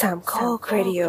[0.00, 1.02] สามข้อครดิโอ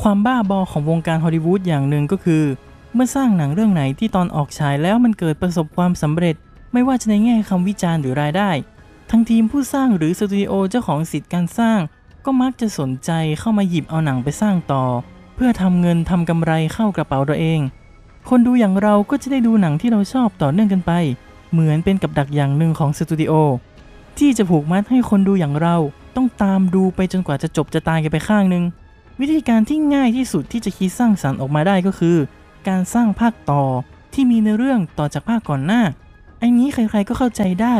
[0.00, 2.44] ความบ้าบอของวงการฮอลลีวูดอย่างหนึ่งก็คือ
[2.94, 6.36] เมื่อสร้างหนังเรื่องไหนที่ตอนออกฉายแล้วมันเกิดประสบความสำเร็จ
[6.72, 8.50] ไม่ว่าจะในแง่คำวิจารณ์หรือรายได้
[9.10, 11.78] ทั้งทีมผู้สร้างหรือสตูดิโอเจ้าของสิทธิ์การสร้าง
[12.24, 14.84] ก็มักจะสนใจเข้ามาหยิบเอาหนังไปสร้างต่อ
[15.34, 17.60] เพื่อทำเงินทำกำไรเข้ากระเป๋าตัวเอง
[18.28, 20.92] คนดูอย่างเราก็จะได้ดูหนังที่เราชอบต่อเนื่องกันไป
[21.52, 23.32] เหมือนเป็นกับดักอย่างหนึ่งของสตูดิโอ
[24.18, 25.76] ที่จะผูกมัดให้คนดูอย่างเรา
[26.16, 28.64] ต้องตามดูไปจนกว่าจะจบจะตายกันไปข้างหนึ่ง
[29.20, 32.16] วิธีการที่ง่ายที่สุดที่จะคิดสร้างสรรค์ออกมาได้ก็คือ
[32.68, 33.62] การสร้างภาคต่อ
[34.14, 35.82] ที่มีในเรื่องต่อจากภาคก่อนหน้า
[36.38, 37.76] ไอ้นี้ใครๆก็เข้าใจได้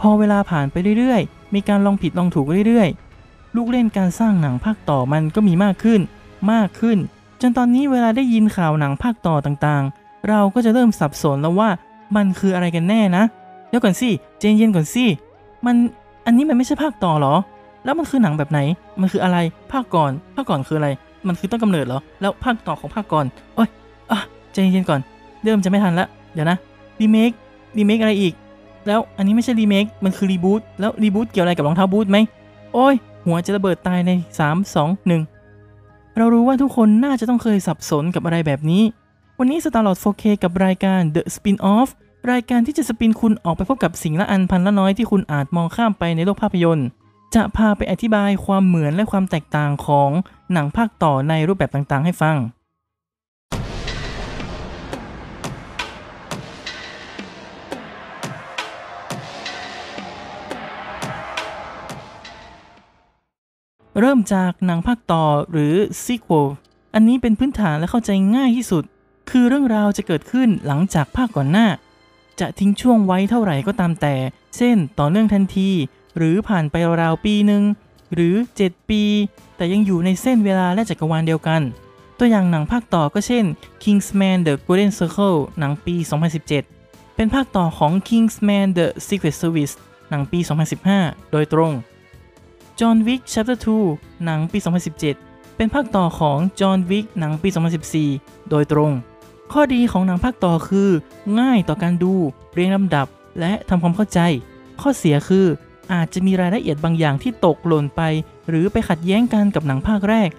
[0.00, 6.00] พอเวลาผ่านไปเรื่อยๆ มีการลองผิดลองถูกเรื่อยๆ ลูกเล่นการสร้างหนังภาคต่อมันก็มีมากขึ้น
[6.52, 6.98] มากขึ้น
[7.40, 11.70] จนตอนนี้เวลาได้ยินข่าวหนังภาคต่อต่างๆ เราก็จะเริ่มสับสนแล้วว่า
[12.16, 13.24] มันคืออะไรกันแน่นะ
[13.68, 15.04] เดี๋ยวก่อนสิเจนเย็นก่อนสิ
[15.66, 15.76] มัน
[16.26, 17.34] อันนี้มันไม่ใช่ภาคต่อหรอ
[17.84, 18.60] แล้วมันคือหนังแบบไหน
[19.00, 19.38] มันคืออะไร
[19.72, 20.88] ภาคก่อน ภาคก่อนคืออะไร
[21.26, 23.68] มันคือต้นกำเนิดเหรอ แล้วภาคต่อของภาคก่อนโอ้ย
[24.10, 24.18] อะ
[24.52, 25.00] ใจเย็นก่อน
[25.42, 26.56] เริ่มจะไม่ทันละเดี๋ยวนะ
[27.00, 27.30] รีเมค
[27.76, 28.34] รีเมคอะไรอีก
[28.86, 32.18] แล้วอันนี้ไม่ใช่รีเมคมันคือรีบูตแล้วรีบูตเกี่ยวอะไรกับรองเท้าบูทไหม
[32.74, 32.94] โอ้ย
[33.26, 34.88] หัวจะระเบิดตายใน 3 2
[35.50, 38.82] 1 เรารู้ว่าทุกคนน่าจะต้องเคยสับสนกับอะไรแบบนี้
[39.44, 41.88] วันนี้ Star Lord 4K กับรายการ The Spin-off
[42.32, 46.86] รายการที่จะสปินคุณออกไปพบกับสิ่งละอันพันละน้อยที่คุณอาจมองข้ามไปในโลกภาพยนตร์
[47.34, 50.10] จะพาไปอธิบายความเหมือนและความแตกต่างของ
[50.52, 52.36] หนังภาคต่อในรูปแบบต่างๆ ให้ฟัง
[64.00, 66.46] เริ่มจากหนังภาคต่อหรือ sequel
[66.94, 68.84] อันนี้เป็นพื้นฐานและเข้าใจง่ายที่สุด
[69.34, 71.68] คือเรื่องราวจะเกิดขึ้นหลังจากภาคก่อนหน้า
[72.40, 74.14] จะทิ้งช่วงไว้เท่าไหร่ก็ตามแต่
[74.56, 75.70] เช่น ต่อเนื่องทันที
[76.16, 77.62] หรือผ่านไปราวปีหนึ่ง
[78.14, 78.34] หรือ
[78.64, 79.02] 7 ปี
[79.56, 81.62] แต่ยังอยู่ในเส้นเวลาและจักรวาลเดียวกัน
[82.18, 83.44] ตัวอย่างหนังภาคต่อก็เช่น
[83.82, 85.94] Kingsman The Golden Circle หนังปี
[86.54, 89.74] 2017 เป็นภาคต่อของ Kingsman The Secret Service
[90.10, 90.38] หนังปี
[90.84, 91.72] 2015 โดยตรง
[92.78, 93.58] John Wick Chapter
[93.90, 94.58] 2 หนังปี
[95.06, 97.48] 2017 เป็นภาคต่อของ John Wick หนังปี
[97.98, 98.92] 2014 โดยตรง
[99.52, 100.90] ข้อดีของหนังภาคต่อคือ
[101.40, 102.14] ง่ายต่อการดู
[102.52, 103.06] เรียงลำดับ
[103.40, 104.20] และทำความเข้าใจ
[104.80, 105.46] ข้อเสียคือ
[105.92, 108.02] อาจจะมีรายละเอียดบางอย่างที่ตกหล่นไป
[108.48, 110.30] หรือไปขัดแย้งกันกับหนังภาคแรก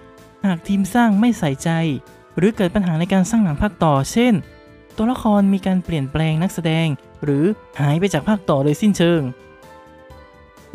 [0.46, 1.70] หากทีมสร้างไม่ใส่ใจ
[2.36, 4.34] หรือเกิดปัญหาในการสร้างหนังภาคต่อ เช่น
[4.96, 6.86] ตัวละครมีการเปลี่ยนแปลงนักแสดง
[7.24, 7.44] หรือ
[7.80, 9.20] หายไปจากภาคต่อโดยสิ้นเชิง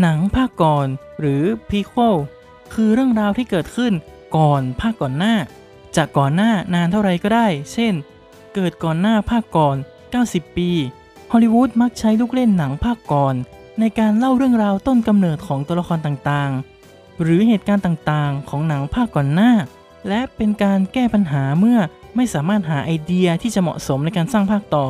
[0.01, 0.87] หนังภาคก่อน
[1.19, 2.15] หรือ prequel
[2.73, 3.93] คือเรื่องราวที่เกิดขึ้น
[4.37, 5.35] ก่อนภาคก่อนหน้า
[5.97, 7.93] จากก่อนหน้านานเท่าไรก็ได้ เช่น
[8.53, 9.75] เกิดก่อนหน้าภาคก่อน
[10.15, 10.69] 90 ปี
[11.31, 13.35] ฮอลลีวูดมักใช้ลูกเล่นหนังภาคก่อน
[13.79, 19.51] ในการเล่าเรื่องราวต้นกำเนิดของตัวละครต่างๆ หรือเหตุการณ์ต่างๆ ของหนังภาคก่อนหน้า
[20.07, 21.79] และเป็นการแก้ปัญหาเมื่อ
[22.15, 24.85] ไม่สามารถหาไอเดียที่จะเหมาะสมในการสร้างภาคต่อ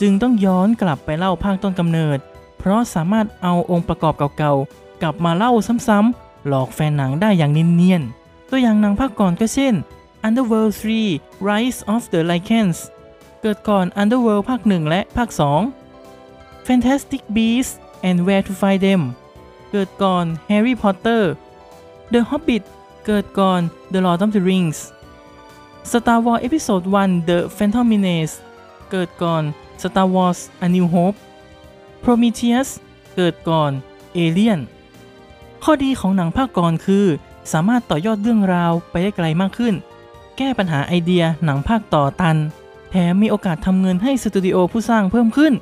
[0.00, 2.18] จึงต้องย้อนกลับไปเล่าภาคต้นกำเนิด
[2.58, 5.52] เพราะสามารถเอาองค์ประกอบเก่าๆ กลับมาเล่า
[5.88, 9.74] ซ้ำๆ หลอกแฟนหนังได้อย่างเนียนๆ ตัวอย่างหนังภาคก่อนก็เช่น
[10.26, 10.72] Underworld
[11.08, 12.78] 3 Rise of the Lycans
[13.46, 15.28] เกิดก่อน Underworld ภาค 1 และภาค
[15.98, 17.74] 2 Fantastic Beasts
[18.08, 19.02] and Where to Find Them
[19.70, 21.22] เกิดก่อน Harry Potter
[22.12, 22.62] The Hobbit
[23.06, 23.60] เกิดก่อน
[23.92, 24.78] The Lord of the Rings
[25.90, 28.34] Star Wars Episode 1 The Phantom Menace
[28.90, 29.42] เกิดก่อน
[29.82, 31.16] Star Wars A New Hope
[32.04, 32.68] Prometheus
[33.16, 33.70] เกิดก่อน
[34.16, 34.60] Alien
[35.64, 37.06] ข้อดีของหนังภาคก่อนคือ
[37.52, 39.74] สามารถต่อยอดเรื่องราวไปได้ไกลมากขึ้น
[40.36, 42.38] แก้ปัญหาไอเดียหนังภาคต่อตัน
[42.96, 45.52] แถมมีโอกาสทำเงินให้สตูดิโอผู้สร้างเพิ่มขึ้น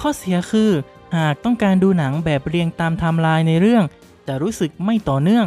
[0.00, 0.70] ข้อเสียคือ
[1.16, 3.84] หากต้องการดูหนังแบบเรียงตามไทม์ไลน์ในเรื่อง
[4.26, 5.46] จะรู้สึกไม่ต่อเนื่อง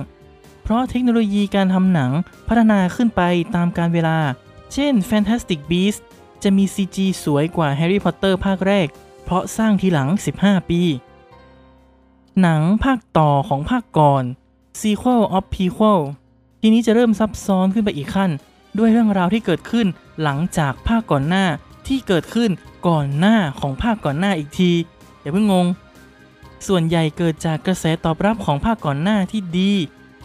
[0.63, 2.11] เพราะเทคโนโลยีการทำหนัง
[2.47, 3.21] พัฒนาขึ้นไป
[3.55, 4.17] ตามกาลเวลา
[4.73, 6.03] เช่น Fantastic Beasts
[6.43, 8.87] จะมี CG สวยกว่า Harry Potter ภาคแรก
[9.23, 10.09] เพราะสร้างทีหลัง
[10.39, 10.81] 15 ปี
[12.41, 14.23] หนังภาคต่อของภาคก่อน
[14.81, 16.01] Sequel of Prequel
[16.61, 18.31] ทีนี้จะเริ่มซับซ้อนขึ้นไปอีกขั้น
[18.77, 19.87] ด้วยเรื่องราวที่เกิดขึ้น
[20.23, 21.45] หลังจากภาคก่อนหน้า
[21.87, 22.51] ที่เกิดขึ้น
[22.87, 24.71] ก่อนหน้าของภาคก่อนหน้าอีกที
[25.21, 25.67] อย่าเพิ่งงง
[26.67, 29.71] ส่วนใหญ่เกิดจากกระแสตอบรับของภาคก่อนหน้าที่ดี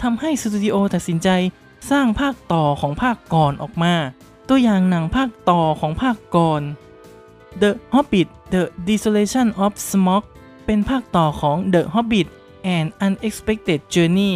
[0.02, 1.28] ทำให้สตูดิโอตัดสินใจ
[1.90, 3.94] สร้างภาคต่อของภาคก่อนออกมา
[4.48, 6.62] ตัวอย่างหนังภาคต่อของภาคก่อน
[7.62, 10.24] The Hobbit The Desolation of Smaug
[10.66, 12.26] เป็นภาคต่อของ The Hobbit
[12.76, 14.34] and Unexpected Journey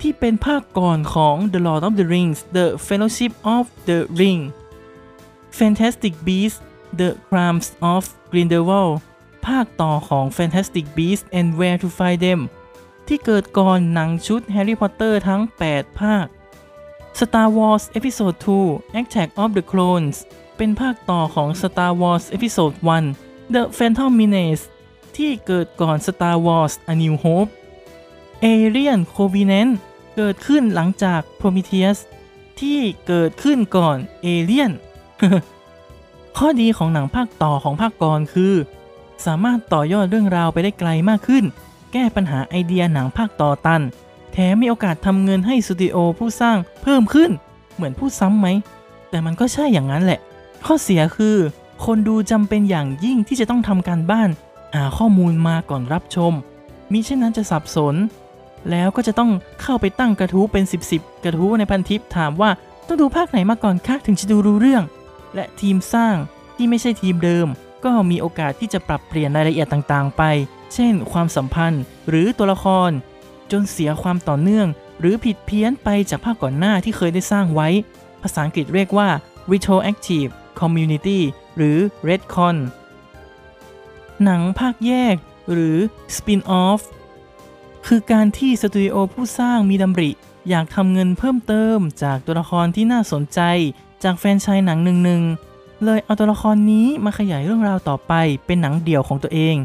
[0.00, 4.40] ที่เป็นภาคก่อนของ The Lord of the Rings The Fellowship of the Ring
[5.58, 6.62] Fantastic Beasts
[7.00, 8.02] The Crimes of
[8.32, 8.94] Grindelwald
[9.46, 12.40] ภาคต่อของ Fantastic Beasts and Where to Find Them
[13.06, 16.26] ที่เกิดก่อนหนังชุด Harry Potter ทั้ง 8 ภาค
[17.18, 18.36] Star Wars Episode
[18.66, 20.16] 2 Attack of the Clones
[20.56, 22.74] เป็นภาคต่อของ Star Wars Episode
[23.14, 24.64] 1 The Phantom Menace
[25.16, 27.50] ที่เกิดก่อน Star Wars A New Hope
[28.44, 29.72] Alien Covenant
[30.16, 31.98] เกิดขึ้นหลังจาก Prometheus
[32.60, 34.72] ที่เกิดขึ้นก่อน Alien
[36.38, 38.54] ข้อดีของหนังภาคต่อของภาคก่อนคือ
[39.26, 41.44] สามารถต่อยอดเรื่องราวไปได้ไกลมากขึ้น
[41.92, 43.82] แก้ปัญหาไอเดียหนังภาคต่อตัน
[44.32, 47.30] แถมมีโอกาสทำเงินให้สตูดิโอผู้สร้างเพิ่มขึ้น
[47.74, 48.46] เหมือนพูดซ้ำไหม
[49.10, 50.20] แต่มันก็ใช่อย่างนั้นแหละ
[50.66, 51.36] ข้อเสียคือ
[51.84, 54.30] คนดูจำเป็นอย่างยิ่งที่จะต้องทำการบ้าน
[54.74, 56.32] หาข้อมูลมาก่อนรับชม
[56.92, 57.94] มิเช่นนั้นจะสับสน
[58.70, 59.30] แล้วก็จะต้อง
[59.62, 60.92] เข้าไปตั้งกระทู้เป็น 10บส
[61.24, 62.50] กระทู้ในพันทิปถามว่า
[62.86, 64.82] ต้องดูภาคไหนมาก่อนคะถึงจะดูรู้เรื่อง
[65.34, 66.16] และทีมสร้าง
[66.56, 67.46] ที่ไม่ใช่ทีมเดิม
[67.84, 70.22] ก็มีโอกาสที่จะปรับเปลี่ยนรายละเอียดต่างๆ ไป
[70.74, 72.90] เช่น ความสัมพันธ์หรือตัวละคร
[73.52, 74.68] จนเสียความต่อเนื่อง
[75.00, 77.68] หรือผิดเพี้ยนไปจากภาคก่อนหน้าที่เคยได้สร้างไว้
[78.22, 79.08] ภาษาอังกฤษเรียกว่า
[79.52, 80.30] retroactive
[80.60, 81.20] community
[81.56, 81.78] หรือ
[82.08, 82.56] redcon
[84.24, 85.16] หนังภาคแยก
[85.52, 85.76] หรือ
[86.16, 86.80] spin-off
[87.86, 90.10] คือการที่สตูดิโอผู้สร้างมีดำริ
[90.48, 93.40] อยากทำเงินเพิ่มเติมจากตัวละครที่น่าสนใจ
[94.04, 98.12] จากแฟนชายหนังหนึ่งๆเลยเอาตัวละครนี้มาขยายเรื่องราวต่อไป
[98.46, 99.56] เป็นหนังเดี่ยวของตัวเอง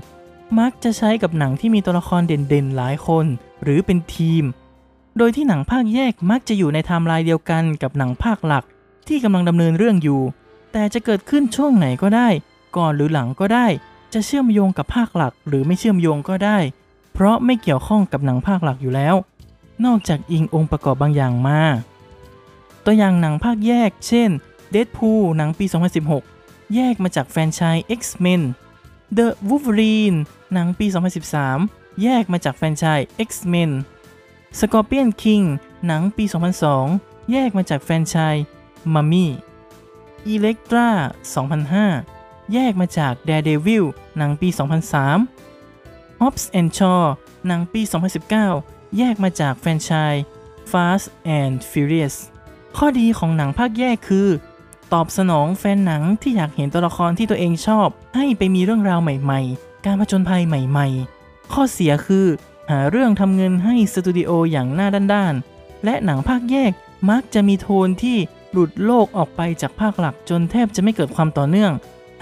[0.59, 3.25] มักจะใช้กับหนังที่มีตัวละครเด่นๆหลายคน
[3.63, 4.43] หรือเป็นทีม
[5.17, 8.63] โดยที่หนังภาคแยกมักจะอยู่ในไทม์ไลน์เดียวกันกับหนังภาคหลัก
[9.07, 10.21] ที่กำลังดำเนินเรื่องอยู่
[10.71, 12.27] แต่จะเกิดขึ้นช่วงไหนก็ได้
[12.77, 13.67] ก่อนหรือหลังก็ได้
[14.13, 16.57] จะเชื่อมโยงกับภาคหลัก หรือไม่เชื่อมโยงก็ได้
[17.15, 19.15] เพราะไม่เกี่ยวข้องกับหนังภาคหลักอยู่แล้ว
[19.85, 21.61] นอกจากอิงองค์ประกอบบางอย่างมา
[22.85, 24.29] ตัวอย่างหนังภาคแยก เช่น
[24.73, 25.65] Deadpool หนังปี
[26.19, 28.41] 2016 แยกมาจากแฟนชส์ X-Men
[29.17, 30.17] The Wolverine
[30.53, 30.85] หนังปี
[31.43, 33.71] 2013 แยกมาจากแฟนชส์ X-Men
[34.59, 35.45] Scorpion King
[35.87, 36.23] หนังปี
[36.77, 38.43] 2002 แยกมาจากแฟนชส์
[38.93, 39.27] Mummy
[40.33, 40.89] Electra
[41.75, 43.85] 2005 แยกมาจาก Daredevil
[44.17, 44.49] หนังปี
[44.93, 45.34] 2003
[46.25, 47.01] Hobbs and Shaw
[47.47, 47.81] หนังปี
[48.39, 50.23] 2019 แยกมาจากแฟรนไชส์
[50.71, 51.05] Fast
[51.39, 52.15] and Furious
[52.77, 54.27] ข้อดีของหนังภาคแยกคือ
[54.93, 62.25] ตอบสนองแฟนหนังที่อยากเห็นตัวละครที่ตัวเองชอบ ให้ไปมีเรื่องราวใหม่ๆ การผจญภัยใหม่ๆ ข้อเสียคือ
[62.69, 66.71] หาเรื่องทำเงินให้สตูดิโออย่างหน้าด้านๆ และหนังภาคแยก
[67.09, 68.17] มักจะมีโทนที่
[68.51, 71.71] หลุดโลกออกไปจากภาคหลักจนแทบจะไม่เกิดความต่อเนื่อง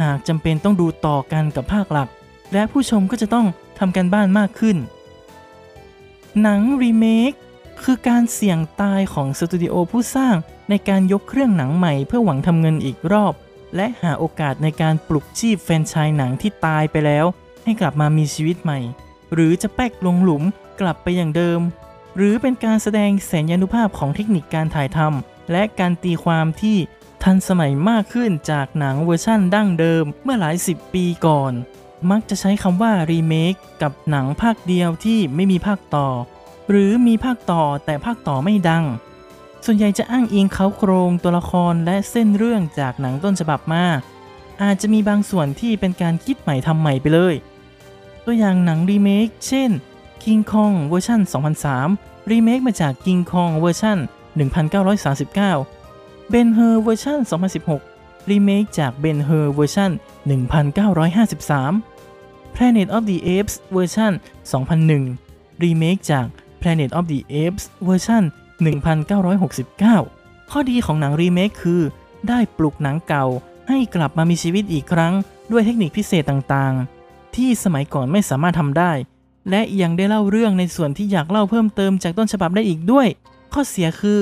[0.01, 2.07] หากจำเป็นต้องดูต่อกันกับภาคหลัก
[2.53, 3.47] และผู้ชมก็จะต้อง
[3.79, 4.77] ทำการบ้านมากขึ้น
[6.41, 7.33] หนังรีเมค
[7.83, 10.35] คือการเสี่ยงตายของสตูดิโอผู้สร้าง
[10.69, 13.33] ในการยกเครื่องหนังใหม่เพื่อหวังทำเงินอีกรอบ
[13.75, 17.25] และหาโอกาสในการปลุกชีพแฟรนไชส์หนังที่ตายไปแล้ว
[17.63, 18.79] ให้กลับมามีชีวิตใหม่
[19.33, 20.43] หรือจะแป๊กลงหลุม
[20.81, 21.59] กลับไปอย่างเดิม
[22.17, 26.77] หรือเป็นการแสดงแสนยานุภาพของเทคนิคการถ่ายทำและการตีความที่
[27.23, 31.53] ทันสมัยมากขึ้นจากหนังเวอร์ชั่นดั้งเดิมเมื่อหลายสิบปีก่อน
[32.11, 36.07] มักจะใช้คำว่ารีเมคกับหนังภาคเดียวที่ไม่มีภาคต่อ
[36.69, 38.85] หรือมีภาคต่อแต่ภาคต่อไม่ดัง
[39.65, 43.83] ส่วนใหญ่จะอ้างอิงเค้าโครงตัวละครและเส้นเรื่องจากหนังต้นฉบับมา
[44.61, 47.35] อาจจะมีบางส่วนที่เป็นการคิดใหม่ทำใหม่ไปเลย
[48.25, 49.71] ตัวอย่างหนังรีเมคเช่น
[50.23, 51.21] King Kong เวอร์ชัน
[51.75, 53.97] 2003 รีเมคมาจาก King Kong เวอร์ชัน
[55.15, 57.19] 1939 Ben Hur เวอร์ชัน
[57.73, 59.91] 2016 รีเมคจาก Ben Hur เวอร์ชัน
[60.93, 61.92] 1953
[62.55, 64.11] Planet of the Apes เวอร์ชัน
[64.87, 66.27] 2001 รีเมคจาก
[66.61, 68.23] Planet of the Apes เวอร์ชัน
[69.57, 71.81] 1969 ข้อดีของหนังรีเมคคือ
[72.27, 73.25] ได้ปลุกหนังเก่า
[73.69, 75.13] ให้กลับมามีชีวิตอีกครั้ง
[75.51, 78.91] ด้วยเทคนิคพิเศษต่างๆ ที่สมัยก่อนไม่สามารถทำได้
[79.49, 83.07] และยังได้เล่าเรื่องในส่วนที่อยากเล่าเพิ่มเติมจากต้นฉบับได้อีกด้วย
[83.53, 84.21] ข้อเสียคือ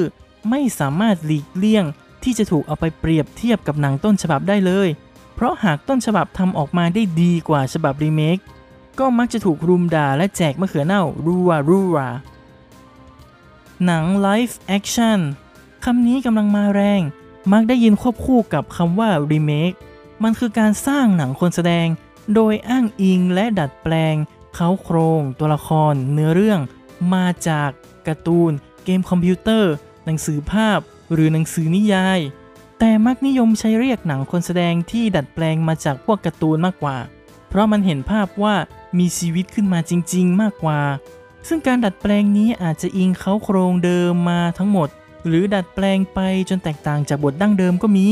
[0.50, 1.86] ไม่สามารถหลีกเลี่ยง
[2.24, 4.88] ที่จะถูกเอาไปเปรียบเทียบกับหนังต้นฉบับได้เลย
[5.42, 8.38] ราะหากต้นฉบับทำออกมาได้ดีกว่าฉบับรีเมค
[9.00, 11.98] ก็มักจะถูกรุมด่าและแจกมะเขือเน่ารัวรัว
[13.86, 15.20] หนัง Live Action
[15.84, 17.02] คำนี้กำลังมาแรง
[17.52, 19.76] มักได้ยินควบคู่กับคำว่า Remake
[20.24, 21.88] มันคือการสร้างหนังคนแสดง
[22.34, 24.16] โดยอ้างอิงและดัดแปลง
[24.56, 26.60] เขาโครง ตัวละคร เนื้อเรื่อง
[27.14, 27.70] มาจาก
[28.08, 28.52] การ์ตูน
[28.84, 29.74] เกมคอมพิวเตอร์
[30.06, 30.80] หนังสือภาพ
[31.14, 32.20] หรือหนังสือนิยาย
[32.84, 36.98] แต่มักนิยมใช้เรียกหนังคนแสดงที่ดัดแปลงมาจากพวกการ์ตูนมากกว่า
[37.50, 38.56] เพราะมันเห็นภาพว่า
[38.98, 40.80] มีชีวิตขึ้นมาจริง ๆ มากกว่า
[41.48, 44.90] ซึ่งการดัดแปลงนี้อาจจะอิงเขาโครงเดิมมาทั้งหมด
[45.28, 46.20] หรือดัดแปลงไป
[46.50, 48.08] จนแตกต่างจากบทดั้งเดิมก็มี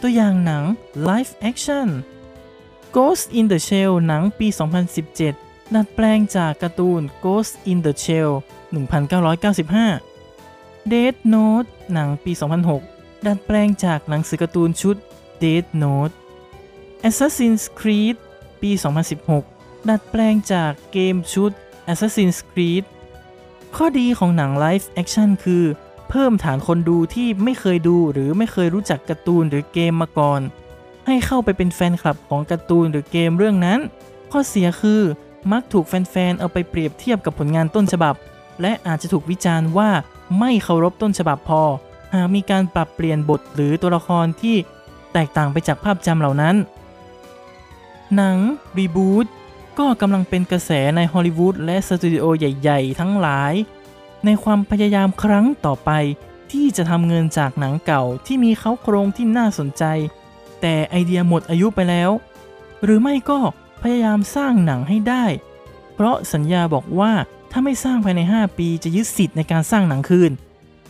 [0.00, 0.64] ตัวอย่างหนัง
[1.08, 1.88] live action
[2.96, 4.48] Ghost in the Shell หนังปี
[5.10, 8.32] 2017 ดัดแปลงจากการ์ตูน Ghost in the Shell
[10.00, 14.96] 1995 Death Note หนังปี 2006 ดัดแปลงจากหนังสือการ์ตูนชุด
[15.42, 16.14] Death Note
[17.08, 18.16] Assassin's Creed
[18.62, 18.70] ปี
[19.30, 21.50] 2016 ดัดแปลงจากเกมชุด
[21.92, 22.84] Assassin's Creed
[23.76, 25.64] ข้อดีของหนัง Live Action คือ
[26.08, 30.40] เพิ่มฐานคนดูที่ไม่เคยดูหรือไม่เคยรู้จักการ์ตูนหรือเกมมาก่อน
[31.06, 33.80] ให้เข้าไปเป็นแฟนคลับของการ์ตูนหรือเกมเรื่องนั้น
[34.32, 35.02] ข้อเสียคือ
[35.52, 38.14] มักถูกแฟนๆ เอาไปเปรียบเทียบกับผลงานต้นฉบับ
[38.62, 39.90] และอาจจะถูกวิจารณ์ว่า
[40.38, 41.62] ไม่เคารพต้นฉบับพอ
[42.14, 44.56] หากมีการปรับเปลี่ยนบทหรือตัวละครที่
[45.12, 46.56] แตกต่างไปจากภาพจำเหล่านั้น
[48.14, 48.38] หนัง
[48.78, 49.26] รีบูต
[49.78, 53.52] ก็กำลังเป็นกระแสในฮอลลีวูดและสตูดิโอใหญ่ๆ ทั้งหลาย
[54.24, 55.90] ในความพยายามครั้งต่อไป
[56.52, 59.84] ที่จะทำเงินจากหนังเก่าที่มีเขาโครงที่น่าสนใจ
[60.60, 62.10] แต่ไอเดียหมดอายุไปแล้ว
[62.84, 63.40] หรือไม่ก็
[63.82, 65.24] พยายามสร้างหนังให้ได้
[65.94, 67.12] เพราะสัญญาบอกว่า
[67.52, 70.32] ถ้าไม่สร้างภายใน 5 ปีจะยึดสิทธิ์ในการสร้างหนังคืน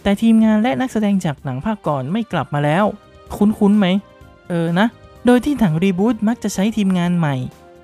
[0.02, 2.84] แต่ทีมงานและนักแสดงจากหนังภาคก่อนไม่กลับมาแล้ว
[3.36, 3.86] คุ้นๆไหม
[4.48, 4.86] เออนะ
[5.26, 7.34] โดยที่หนังรีบูตมักจะใช้ทีมงานใหม่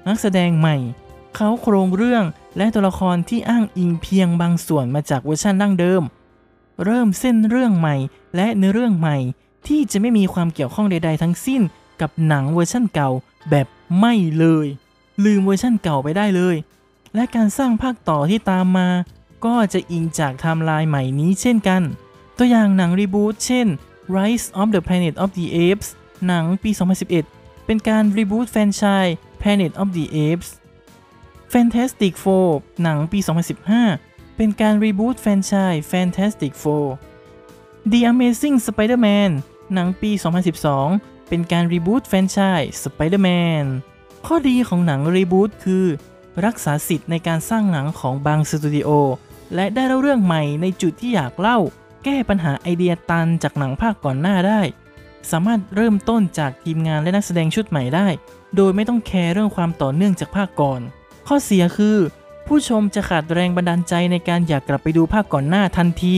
[0.08, 0.76] นักแสดงใหม่
[1.34, 2.24] เขาโครงเรื่อง
[2.56, 6.02] และตัวละครที่อ้างอิงเพียงบางส่วนมาจากเวอร์ชันดั้งเดิม
[6.84, 7.96] เริ่มเส้นเรื่องใหม่
[8.36, 9.16] และเนื้อเรื่องใหม่
[9.66, 11.62] ที่จะไม่มีความเกี่ยวข้องใด ๆ ทั้งสิ้น
[12.00, 13.10] กับหนังเวอร์ชันเก่า
[13.50, 13.66] แบบ
[13.98, 14.66] ไม่เลย
[15.24, 16.56] ลืมเวอร์ชันเก่าไปได้เลย
[17.14, 18.88] และการสร้างภาคต่อที่ตามมา
[19.44, 21.82] ก็จะอิงจากไทม์ไลน์ใหม่นี้เช่นกัน
[22.38, 23.66] ตัวอย่างหนังรีบูตเช่น
[24.16, 25.88] Rise of the Planet of the Apes
[26.26, 26.70] หนังปี
[27.18, 30.48] 2011 เป็นการรีบูตแฟนชส์ Planet of the Apes
[31.52, 32.48] Fantastic Four
[32.82, 33.18] หนังปี
[33.78, 36.86] 2015 เป็นการรีบูตแฟนชส์ Fantastic Four
[37.92, 39.30] The Amazing Spider-Man
[39.74, 40.10] หนังปี
[40.70, 43.64] 2012 เป็นการรีบูตแฟนชส์ Spider-Man
[44.26, 45.84] ข้อดีของหนังรีบูตคือ
[46.44, 48.88] รักษาสิทธิ์ในการสร้างหนังของบางสตูดิโอ
[49.54, 51.58] และได้เล่าเรื่องใหม่ในจุดที่อยากเล่า
[52.04, 54.60] แก้ปัญหาไอเดียตันจากหนังภาคก่อนหน้าได้
[55.30, 58.06] สามารถเริ่มต้นจากทีมงานและนักแสดงชุดใหม่ได้
[58.56, 60.80] โดยไม่ต้องแคร์เรื่องความต่อเนื่องจากภาคก่อน
[61.26, 61.96] ข้อเสียคือ
[62.46, 66.16] ผู้ชมจะขาดแรงบันดาลใจในการอยากกลับไปดูภาคก่อนหน้าทันที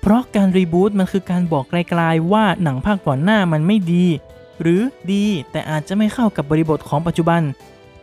[0.00, 4.06] เพราะการรีบูตมันคือการบอกกลายๆว่าหนังภาคก่อนหน้ามันไม่ดี
[4.60, 4.82] หรือ
[5.12, 7.42] ดีแต่อาจจะไม่เข้ากับบริบทของปัจจุบัน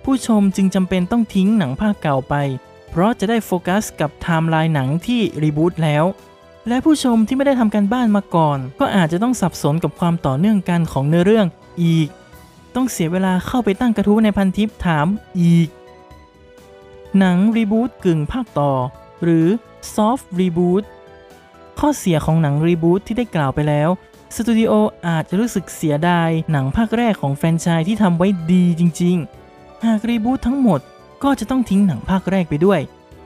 [0.04, 2.36] ผู้ชมจึงจำเป็นต้องทิ้งหนังภาคเก่าไป
[2.90, 6.06] เพราะจะได้โฟกัสกับไทม์ไลน์หนังที่รีบูตแล้ว
[6.68, 11.48] และผู้ชมที่ไม่ได้ทำการบ้านมาก่อน ก็อาจจะต้องสับสนกับความต่อเนื่องกันของเนื้อเรื่อง
[11.84, 12.08] อีก
[12.76, 15.08] ต้องเสียเวลาเข้าไปตั้งกระทู้ในพันทิปถาม
[15.42, 15.70] อีก
[17.20, 18.72] หนังรีบูตกึ่งภาคต่อ
[19.24, 19.48] หรือ
[19.96, 20.84] soft reboot
[21.80, 23.90] ข้อเสียของหนังรีบูตที่ได้กล่าวไปแล้ว
[24.36, 24.72] สตูดิโอ
[25.08, 29.18] อาจจะรู้สึกเสียดายหนังภาคแรกของแฟรนไชส์ที่ทำไว้ดีจริง
[29.52, 30.80] ๆ หากรีบูตทั้งหมด
[31.24, 32.80] ก็จะต้องทิ้งหนังภาคแรกไปด้วย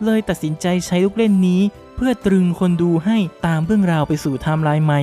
[0.03, 1.61] เลยตัดสินใจใช้ลูกเล่นนี้
[2.03, 5.01] เพื่อตรึงคนดูให้ตามเรื่องราวไปสู่ไทม์ไลน์ใหม่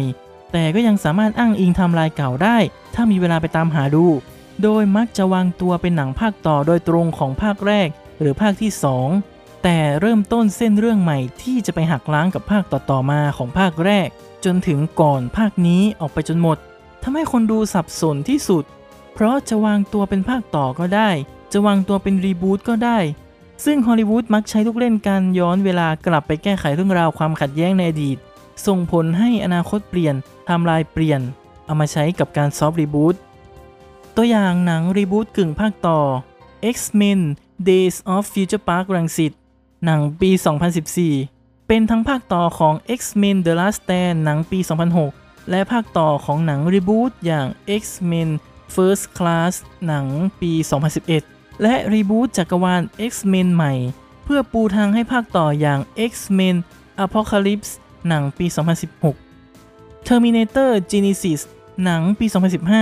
[0.53, 2.59] แต่ก็ยังสามารถอ้างอิงไทม์ไลน์เก่าได้
[2.95, 4.07] ถ้ามีเวลาไปตามหาดู
[4.63, 7.89] โดยมักจะวางตัวเป็นหนังภาคต่อโดยตรงของภาคแรก
[8.21, 8.71] หรือภาคที่
[9.17, 14.09] 2 แต่เริ่มต้นเส้นเรื่องใหม่ที่จะไปหักล้างกับภาคต่อๆมาของภาคแรก
[14.45, 16.59] จนถึงก่อนภาคนี้ออกไปจนหมด
[17.03, 18.65] ทำให้คนดูสับสนที่สุด
[19.15, 21.11] เพราะจะวางตัวเป็นภาคต่อก็ได้
[21.53, 22.99] จะวางตัวเป็นรีบูตก็ได้
[23.65, 28.19] ซึ่งฮอลลีวูดมักใช้ลูกเล่นการย้อนเวลากลับไปแก้ไขเรื่องราวความขัดแย้งในอดีต
[28.67, 30.15] ส่งผลให้อนาคตเปลี่ยน
[30.47, 31.21] ไทม์ไลน์เปลี่ยน
[31.67, 33.17] เอามาใช้กับการ soft reboot
[34.17, 36.01] ตัวอย่างหนังรีบูตกึ่งภาคต่อ
[36.75, 37.21] X-Men
[37.69, 39.33] Days of Future Park รังสิต
[39.85, 40.31] หนังปี
[40.99, 44.59] 2014 เป็นทั้งภาคต่อของ X-Men The Last Stand หนังปี
[45.05, 47.47] 2006 และภาคต่อของหนังรีบูตอย่าง
[47.83, 48.31] X-Men
[48.75, 49.55] First Class
[49.87, 50.07] หนัง
[50.41, 53.73] ปี 2011 และรีบูตจักรวาล X-Men ใหม่
[54.25, 56.57] เพื่อปูทางให้ภาคต่ออย่าง X-Men
[57.05, 57.73] Apocalypse
[58.09, 58.47] หนังปี
[59.27, 61.41] 2016 Terminator Genesis
[61.85, 62.27] หนังปี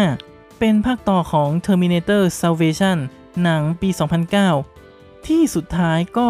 [0.02, 2.98] 2015 เป็นภาคต่อของ Terminator Salvation
[3.42, 3.88] หนังปี
[4.58, 6.28] 2009 ที่สุดท้ายก็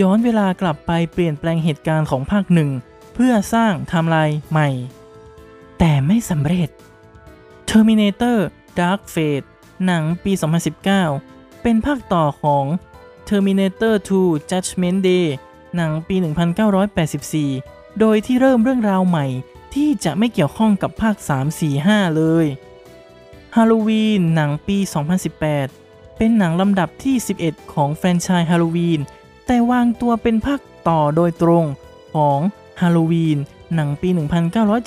[0.00, 2.70] ย้อนเวลากลับไปเปลี่ยนแปลงเหตุการณ์ของภาคหนึ่ง
[3.14, 4.68] เพื่อสร้างไทม์ไลน์ใหม่
[5.78, 6.68] แต่ไม่สำเร็จ
[7.70, 8.38] Terminator
[8.78, 9.46] Dark Fate
[9.86, 10.32] หนังปี
[10.92, 12.64] 2019 เป็นภาคต่อของ
[13.28, 15.26] Terminator 2 Judgment Day
[15.76, 16.16] หนังปี
[17.02, 19.26] 1984 โดยที่เริ่มเรื่องราวใหม่
[19.74, 22.46] ที่จะไม่เกี่ยวข้องกับภาค 3 4 5 เลย
[23.56, 24.78] Halloween หนังปี
[25.46, 29.00] 2018 เป็นหนังลำดับที่ 11 ของแฟรนไชส์ Halloween
[29.46, 31.64] แต่วางตัวเป็นภาคต่อโดยตรง
[32.14, 32.40] ของ
[32.80, 33.38] Halloween
[33.74, 34.08] หนังปี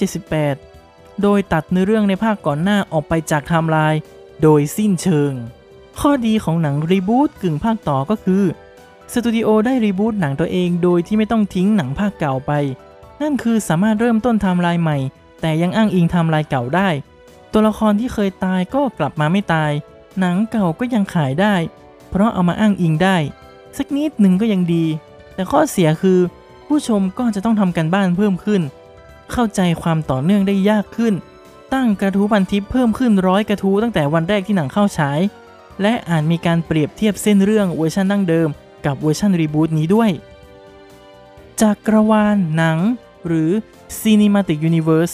[0.01, 4.01] 1978 โดยตัดเนื้อเรื่องในภาคก่อนหน้าออกไปจากไทม์ไลน์
[4.41, 5.33] โดยสิ้นเชิง
[5.99, 8.43] ข้อดีของหนัง reboot กึ่งภาคต่อก็คือ
[9.13, 12.51] สตูดิโอได้ reboot หนังตัวเองโดยที่ไม่ต้องทิ้งหนังภาคเก่าไป
[13.21, 14.97] นั่นคือสามารถเริ่มต้นไทม์ไลน์ใหม่
[15.41, 16.89] แต่ยังอ้างอิงไทม์ไลน์เก่าได้
[17.51, 19.71] ตัวละครที่เคยตายก็กลับมาไม่ตาย
[20.19, 21.55] หนังเก่าก็ยังขายได้
[22.09, 23.17] เพราะเอามาอ้างอิงได้
[23.77, 24.85] สักนิดหนึ่งก็ยังดี
[25.35, 26.19] แต่ข้อเสียคือ
[26.67, 28.61] ผู้ชมก็จะต้องทำการบ้านเพิ่มขึ้น
[29.31, 31.13] เข้าใจความต่อเนื่องได้ยากขึ้น
[31.73, 35.19] ตั้งกระทู้พันทิปเพิ่มขึ้นร้อยกระทู้ตั้งแต่วันแรกที่หนังเข้าฉาย
[35.81, 38.49] และอาจมีการเปรียบเทียบเส้นเรื่องเวอร์ชันดั้งเดิม
[38.85, 40.09] กับเวอร์ชัน reboot นี้ด้วย
[41.61, 42.77] จากกระวานหนัง
[43.27, 43.49] หรือ
[44.01, 45.13] Cinematic Universe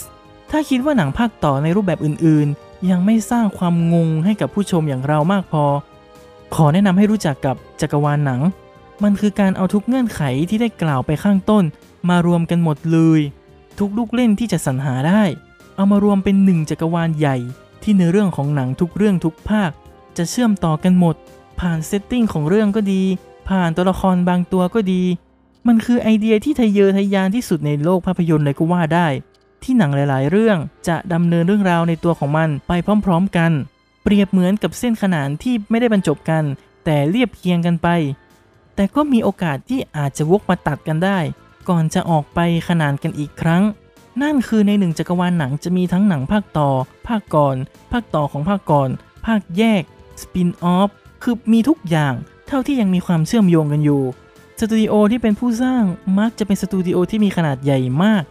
[0.51, 5.65] ถ้าคิดว่าหนังภาคต่อในรูปแบบอื่นๆ ยังไม่สร้างความงงให้กับผู้ชมอย่างเรามากพอ
[6.55, 8.41] ขอแนะนำให้รู้จักกับจักรวาลหนัง
[9.03, 11.63] มันคือการเอาทุกเงื่อนไขที่ได้กล่าวไปข้างต้น
[12.09, 13.21] มารวมกันหมดเลย
[13.79, 15.23] ทุกลูกเล่นที่จะสรรหาได้
[15.75, 17.37] เอามารวมเป็นหนึ่งจักรวาลใหญ่
[17.83, 19.71] ที่ในเรื่องของหนังทุกเรื่องทุกภาค
[20.17, 21.15] จะเชื่อมต่อกันหมด
[21.59, 23.03] ผ่านเซตติ้งของเรื่องก็ดี
[23.49, 25.03] ผ่านตัวละครบางตัวก็ดี
[25.67, 29.07] มันคือไอเดียที่ทะเยอทะยานที่สุดในโลกภาพยนตร์เลยก็ว่าได้
[29.63, 32.71] ที่หนังหลายๆ เรื่องจะดำเนินเรื่องราวในตัวของมันไป
[33.05, 33.51] พร้อม ๆ กัน
[34.03, 36.43] เปรียบเหมือนกับเส้นขนานที่ไม่ได้บรรจบกัน
[36.85, 37.87] แต่เรียบเคียงกันไป
[38.75, 41.19] แต่ก็มีโอกาสที่อาจจะวกมาตัดกันได้
[41.69, 43.63] ก่อนจะออกไปขนานกันอีกครั้ง
[44.21, 46.69] นั่นคือในหนึ่งจักรวาลหนังจะมีทั้งหนังภาคต่อ
[47.07, 47.55] ภาคก่อน
[47.91, 48.89] ภาคต่อของภาคก่อน
[49.25, 49.83] ภาคแยก
[50.21, 50.89] สปินออฟ
[51.23, 52.13] คือมีทุกอย่าง
[52.47, 54.01] เท่าที่ยังมีความเชื่อมโยงกันอยู่
[54.59, 55.83] สตูดิโอที่เป็นผู้สร้าง
[56.19, 58.23] มักจะเป็นสตูดิโอที่มีขนาดใหญ่มาก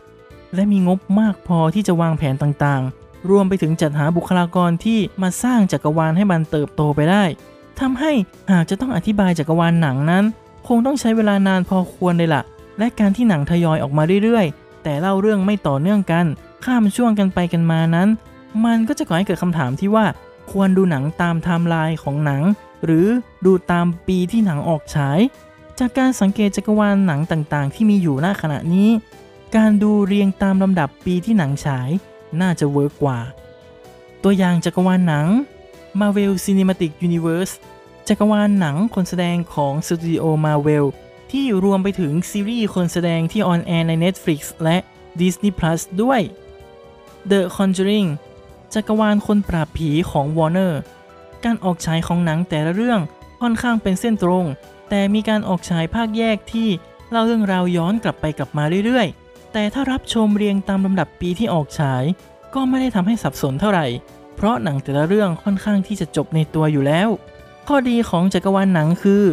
[0.54, 7.24] และมีงบมากพอที่จะวางแผนต่างๆ รวมไปถึงจัดหาบุคลากรที่มาสร้างจักรวาลให้มันเติบโตไปได้
[7.80, 8.12] ทำให้
[8.52, 10.24] หากจะต้องอธิบายจักรวาลหนังนั้น
[10.68, 12.42] คงต้องใช้เวลานานพอควรเลยล่ะ
[12.78, 16.26] และการที่หนังทยอยออกมาเรื่อยๆ แต่เล่าเรื่องไม่ต่อเนื่องกัน
[16.64, 18.08] ข้ามช่วงกันไปกันมานั้น
[18.64, 20.06] มันก็จะก่อให้เกิดคำถามที่ว่า
[20.50, 22.42] ควรดูหนังตามไทม์ไลน์ของหนัง
[22.84, 23.06] หรือ
[23.44, 25.18] ดูตามปีที่หนังออกฉาย
[25.78, 28.90] จากการสังเกตจักรวาลหนังต่างๆ ที่มีอยู่ณขณะนี้
[29.56, 31.88] การดูเรียงตามลำดับปีที่หนังฉาย
[32.40, 33.18] น่าจะ work กว่า
[34.22, 35.26] ตัวอย่างจักรวาลหนัง
[36.00, 37.52] Marvel Cinematic Universe
[38.08, 40.84] จักรวาลหนังคนแสดงของสตูดิโอ Marvel
[41.30, 44.76] ที่รวมไปถึงซีรีส์คนแสดงที่ออนแอร์ใน Netflix และ
[45.20, 46.20] Disney Plus ด้วย
[47.30, 48.08] The Conjuring
[48.74, 50.72] จักรวาลคนปราบผีของ Warner
[51.44, 53.00] การออกฉายของหนังแต่ละเรื่อง
[53.40, 54.44] ค่อนข้างเป็นเส้นตรง
[54.88, 56.68] แต่มีการออกฉายภาคแยกที่
[57.10, 62.04] เล่าเรื่องราวย้อนกลับไปกลับมาเรื่อยๆ แต่ถ้ารับชมเรียงตามลำดับปีที่ออกฉาย
[62.54, 63.86] ก็ไม่ได้ทำให้สับสนเท่าไหร่
[64.36, 67.08] เพราะหนังแต่ละเรื่องค่อนข้างที่จะจบในตัวอยู่แล้ว
[67.68, 69.24] ข้อดีของจักรวาลหนังคือ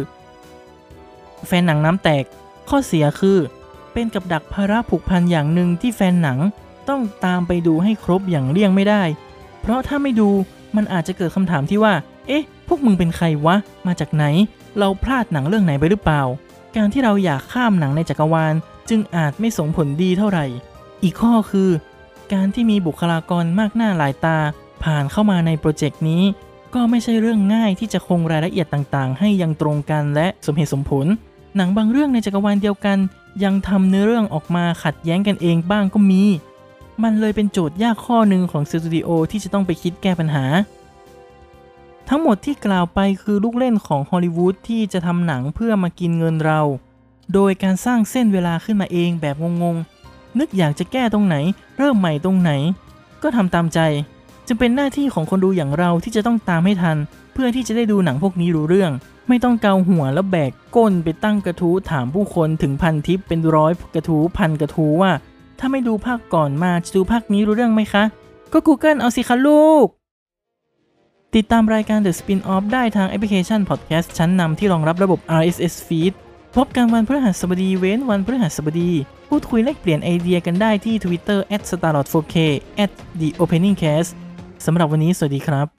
[1.46, 2.24] แฟนหนังน้ำแตก
[2.68, 3.38] ข้อเสียคือ
[3.92, 6.38] เป็นกับดักภาระผูกพันอย่างหนึ่งที่แฟนหนัง
[6.88, 9.02] ต้องตามไปดูให้ครบอย่างเลี่ยงไม่ได้
[9.60, 10.30] เพราะถ้าไม่ดู
[10.76, 11.94] มันอาจจะเกิดคำถามที่ว่า
[12.26, 14.24] เอ๊ะ พวกมึงเป็นใครวะ มาจากไหน
[14.78, 16.22] เราพลาดหนังเรื่องไหนไปหรือเปล่า
[16.76, 18.54] การที่เราอยากข้ามหนังในจักรวาล
[18.88, 20.46] จึงอาจไม่ส่งผลดีเท่าไหร่
[21.02, 21.70] อีกข้อคือ
[22.32, 24.38] การที่มีบุคลากรมากหน้าหลายตา
[24.82, 26.22] ผ่านเข้ามาในโปรเจกต์นี้
[26.74, 31.06] ก็ไม่ใช่เรื่องง่ายที่จะคงรายละเอียดต่างๆ ให้ยังตรงกันและสมเหตุสมผล
[31.56, 32.98] หนังบางเรื่องในจักรวาลเดียวกัน
[33.44, 36.22] ยังทำเนื้อเรื่องออกมาขัดแย้งกันเองบ้างก็มี
[37.02, 40.44] มันเลยเป็นโจทย์ยากข้อหนึ่งของสตูดิโอที่จะต้องไปคิดแก้ปัญหา
[42.08, 46.60] ทั้งหมดที่กล่าวไปคือลูกเล่นของฮอลลีวูดที่จะทำหนังเพื่อมากินเงินเรา
[47.34, 51.36] โดยการสร้างเส้นเวลาขึ้นมาเองแบบงงๆ นึกอยากจะแก้ตรงไหน
[51.78, 52.50] เริ่มใหม่ตรงไหน
[53.22, 53.80] ก็ทำตามใจ
[54.46, 56.96] จึงเป็นหน้าที่ของคนดูอย่างเราที่จะต้องตามให้ทัน
[57.32, 58.92] เพื่อที่จะได้ดูหนังพวกนี้รู้เรื่อง
[59.28, 65.12] ไม่ต้องเกาหัวแล้วแบกก้นไปตั้งกระทู้ถามผู้คนถึงพันทิปเป็นร้อยกระทู้พันกระทู้ว่า
[65.58, 68.04] ถ้าไม่ดูภาคก่อนมาจะดูภาคนี้รู้เรื่องไหมคะ
[68.52, 69.86] ก็ Google เอาสิคะลูก
[71.34, 76.12] ติดตามรายการ The Spin-off ได้ทางแอปพลิเคชัน Podcast ชั้นนำที่รองรับระบบ RSS Feed
[76.56, 78.90] พบกันวันพฤหัสบดีเว้นวันพฤหัสบดี
[79.28, 81.38] พูดคุยแลกเปลี่ยนไอ디ยกันได้ที่ Twitter
[81.70, 82.36] @starlord4k
[83.20, 84.10] @theopeningcast
[84.66, 85.77] สำหรับวันนี้สวัสดีครับ